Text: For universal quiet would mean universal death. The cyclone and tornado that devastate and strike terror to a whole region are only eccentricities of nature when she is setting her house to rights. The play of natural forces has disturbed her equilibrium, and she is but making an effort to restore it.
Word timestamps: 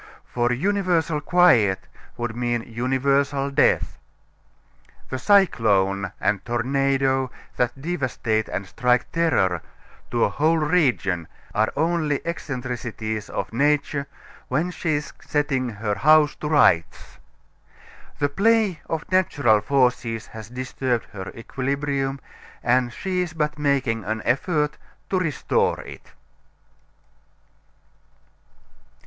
For 0.25 0.51
universal 0.51 1.21
quiet 1.21 1.81
would 2.17 2.35
mean 2.35 2.63
universal 2.63 3.51
death. 3.51 3.99
The 5.11 5.19
cyclone 5.19 6.11
and 6.19 6.43
tornado 6.43 7.29
that 7.57 7.79
devastate 7.79 8.47
and 8.49 8.65
strike 8.65 9.11
terror 9.11 9.61
to 10.09 10.23
a 10.23 10.29
whole 10.29 10.57
region 10.57 11.27
are 11.53 11.71
only 11.77 12.19
eccentricities 12.25 13.29
of 13.29 13.53
nature 13.53 14.07
when 14.47 14.71
she 14.71 14.93
is 14.95 15.13
setting 15.21 15.69
her 15.69 15.93
house 15.93 16.33
to 16.37 16.49
rights. 16.49 17.19
The 18.17 18.27
play 18.29 18.81
of 18.89 19.05
natural 19.11 19.61
forces 19.61 20.25
has 20.25 20.49
disturbed 20.49 21.05
her 21.11 21.31
equilibrium, 21.35 22.19
and 22.63 22.91
she 22.91 23.21
is 23.21 23.33
but 23.33 23.59
making 23.59 24.03
an 24.05 24.23
effort 24.25 24.79
to 25.11 25.19
restore 25.19 25.79
it. 25.81 26.13